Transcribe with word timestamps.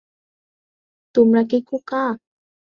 তোমরা 1.15 1.41
কি 1.49 1.57
খোকা! 1.61 2.03